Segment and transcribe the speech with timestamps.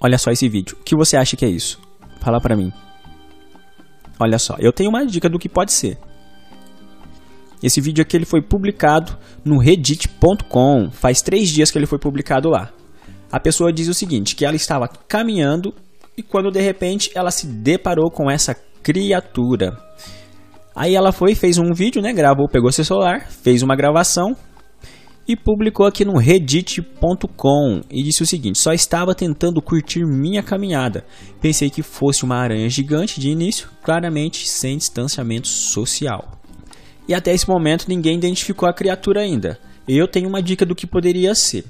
[0.00, 0.76] Olha só esse vídeo.
[0.80, 1.78] O que você acha que é isso?
[2.20, 2.72] Fala pra mim.
[4.18, 5.98] Olha só, eu tenho uma dica do que pode ser.
[7.62, 10.90] Esse vídeo aqui ele foi publicado no reddit.com.
[10.90, 12.70] Faz três dias que ele foi publicado lá.
[13.30, 15.74] A pessoa diz o seguinte, que ela estava caminhando
[16.16, 19.76] e quando de repente ela se deparou com essa criatura.
[20.74, 22.12] Aí ela foi, fez um vídeo, né?
[22.12, 24.34] Gravou, pegou seu celular, fez uma gravação
[25.26, 31.04] e publicou aqui no reddit.com e disse o seguinte: só estava tentando curtir minha caminhada.
[31.40, 36.32] Pensei que fosse uma aranha gigante de início, claramente sem distanciamento social.
[37.06, 39.58] E até esse momento ninguém identificou a criatura ainda.
[39.88, 41.64] Eu tenho uma dica do que poderia ser.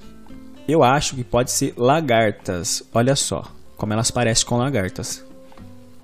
[0.69, 2.83] Eu acho que pode ser lagartas.
[2.93, 3.45] Olha só
[3.77, 5.25] como elas parecem com lagartas.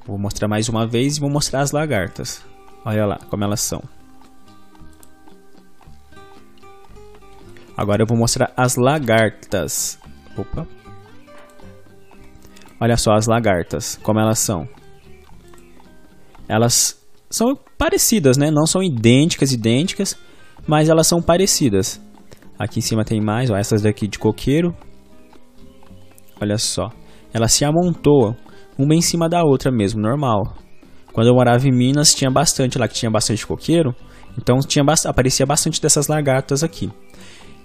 [0.07, 2.43] Vou mostrar mais uma vez e vou mostrar as lagartas.
[2.85, 3.83] Olha lá como elas são.
[7.77, 9.99] Agora eu vou mostrar as lagartas.
[10.37, 10.67] Opa.
[12.81, 14.69] Olha só as lagartas, como elas são.
[16.49, 18.51] Elas são parecidas, né?
[18.51, 20.17] Não são idênticas, idênticas,
[20.67, 22.01] mas elas são parecidas.
[22.59, 24.75] Aqui em cima tem mais, ó, essas daqui de coqueiro.
[26.41, 26.91] Olha só.
[27.33, 28.37] Elas se amontoam,
[28.79, 30.55] uma em cima da outra mesmo, normal.
[31.13, 33.95] Quando eu morava em Minas, tinha bastante lá, que tinha bastante coqueiro.
[34.39, 36.91] Então tinha aparecia bastante dessas lagartas aqui.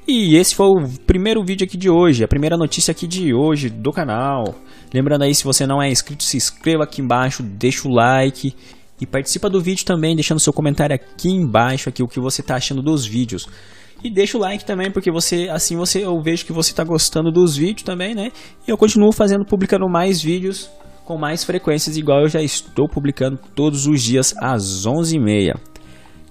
[0.07, 3.69] E esse foi o primeiro vídeo aqui de hoje, a primeira notícia aqui de hoje
[3.69, 4.55] do canal.
[4.93, 8.53] Lembrando aí, se você não é inscrito, se inscreva aqui embaixo, deixa o like
[8.99, 12.55] e participa do vídeo também, deixando seu comentário aqui embaixo, aqui o que você está
[12.55, 13.47] achando dos vídeos.
[14.03, 17.31] E deixa o like também, porque você assim você eu vejo que você está gostando
[17.31, 18.31] dos vídeos também, né?
[18.67, 20.69] E eu continuo fazendo, publicando mais vídeos
[21.05, 25.70] com mais frequências, igual eu já estou publicando todos os dias às 11h30.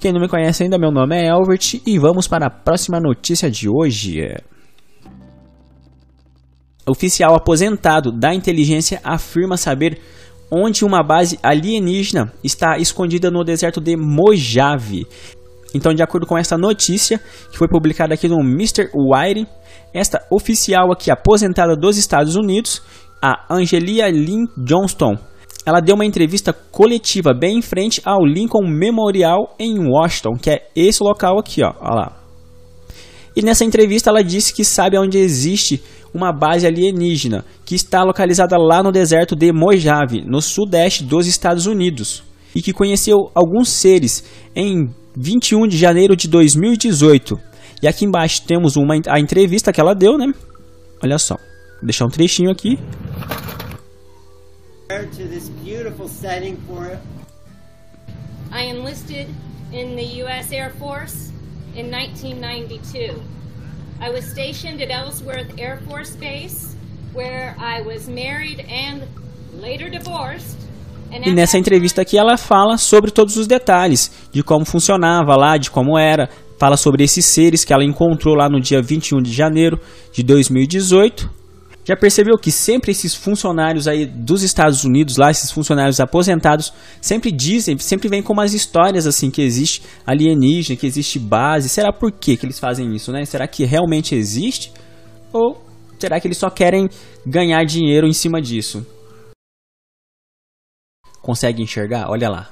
[0.00, 3.50] Quem não me conhece ainda, meu nome é Elvert e vamos para a próxima notícia
[3.50, 4.34] de hoje.
[6.88, 10.00] Oficial aposentado da inteligência afirma saber
[10.50, 15.06] onde uma base alienígena está escondida no deserto de Mojave.
[15.74, 17.20] Então, de acordo com essa notícia,
[17.52, 18.88] que foi publicada aqui no Mr.
[18.94, 19.46] Wire,
[19.92, 22.82] esta oficial aqui aposentada dos Estados Unidos,
[23.20, 25.18] a Angelia Lynn Johnston,
[25.64, 30.66] ela deu uma entrevista coletiva bem em frente ao Lincoln Memorial em Washington, que é
[30.74, 32.16] esse local aqui, ó, ó lá.
[33.36, 35.82] E nessa entrevista ela disse que sabe onde existe
[36.12, 41.66] uma base alienígena que está localizada lá no deserto de Mojave, no sudeste dos Estados
[41.66, 42.22] Unidos,
[42.54, 44.24] e que conheceu alguns seres
[44.56, 47.38] em 21 de janeiro de 2018.
[47.82, 50.32] E aqui embaixo temos uma a entrevista que ela deu, né?
[51.02, 51.36] Olha só.
[51.36, 52.78] Vou deixar um trechinho aqui
[55.20, 56.98] to this beautiful setting for it.
[58.50, 59.28] I enlisted
[59.70, 60.50] in the U.S.
[60.50, 61.30] Air Force
[61.76, 63.20] in 1992.
[64.00, 66.74] I was stationed at Ellsworth Air Force Base,
[67.12, 69.06] where I was married and
[69.52, 70.56] later divorced.
[71.12, 75.68] E nessa entrevista aqui ela fala sobre todos os detalhes de como funcionava lá, de
[75.68, 79.78] como era, fala sobre esses seres que ela encontrou lá no dia 21 de janeiro
[80.12, 81.39] de 2018
[81.90, 87.32] já percebeu que sempre esses funcionários aí dos Estados Unidos, lá esses funcionários aposentados, sempre
[87.32, 91.68] dizem, sempre vêm com umas histórias assim que existe alienígena, que existe base.
[91.68, 93.24] Será por que que eles fazem isso, né?
[93.24, 94.72] Será que realmente existe?
[95.32, 95.60] Ou
[95.98, 96.88] será que eles só querem
[97.26, 98.86] ganhar dinheiro em cima disso?
[101.20, 102.08] Consegue enxergar?
[102.08, 102.50] Olha lá.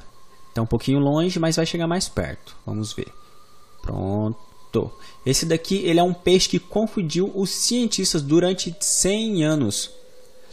[0.49, 2.56] Está um pouquinho longe, mas vai chegar mais perto.
[2.66, 3.06] Vamos ver.
[3.82, 4.47] Pronto.
[5.24, 9.90] Esse daqui ele é um peixe que confundiu os cientistas durante 100 anos.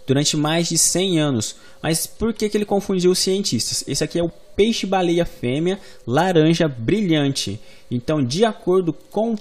[0.07, 1.55] Durante mais de 100 anos.
[1.81, 3.83] Mas por que, que ele confundiu os cientistas?
[3.87, 7.59] Esse aqui é o peixe-baleia fêmea laranja brilhante.
[7.89, 9.35] Então, de acordo com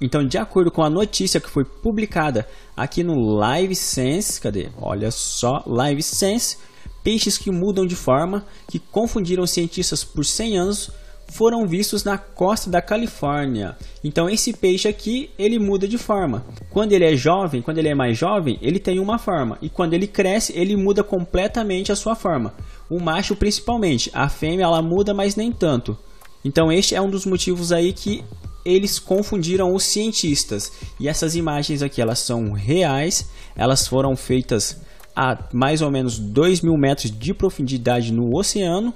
[0.00, 4.70] então, de acordo com a notícia que foi publicada aqui no Live Sense, cadê?
[4.80, 6.56] Olha só, Live Sense,
[7.04, 10.90] peixes que mudam de forma, que confundiram cientistas por 100 anos,
[11.30, 13.76] foram vistos na costa da Califórnia.
[14.02, 16.44] Então esse peixe aqui, ele muda de forma.
[16.70, 19.56] Quando ele é jovem, quando ele é mais jovem, ele tem uma forma.
[19.62, 22.52] E quando ele cresce, ele muda completamente a sua forma.
[22.88, 25.96] O macho principalmente, a fêmea ela muda, mas nem tanto.
[26.44, 28.24] Então este é um dos motivos aí que
[28.64, 30.72] eles confundiram os cientistas.
[30.98, 34.80] E essas imagens aqui, elas são reais, elas foram feitas
[35.14, 38.94] a mais ou menos 2 mil metros de profundidade no oceano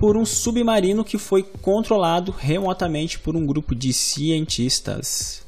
[0.00, 5.42] por um submarino que foi controlado remotamente por um grupo de cientistas.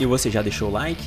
[0.00, 1.02] E você já deixou o like?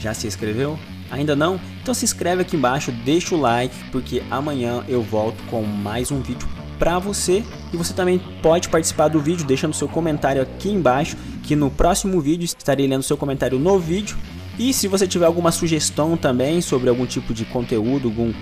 [0.00, 0.78] Já se inscreveu?
[1.10, 1.60] Ainda não?
[1.82, 6.22] Então se inscreve aqui embaixo, deixa o like, porque amanhã eu volto com mais um
[6.22, 6.48] vídeo
[6.78, 7.44] para você.
[7.74, 12.22] E você também pode participar do vídeo deixando seu comentário aqui embaixo, que no próximo
[12.22, 14.16] vídeo estarei lendo seu comentário no vídeo
[14.58, 18.32] E se você tiver alguma sugestão também sobre algum tipo de conteúdo, algum,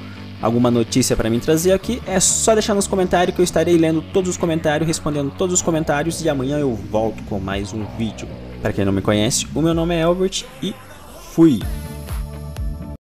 [0.40, 4.02] alguma notícia para mim trazer aqui, é só deixar nos comentários que eu estarei lendo
[4.02, 8.28] todos os comentários, respondendo todos os comentários e amanhã eu volto com mais um vídeo.
[8.62, 10.74] Para quem não me conhece, o meu nome é Albert e
[11.32, 11.60] fui!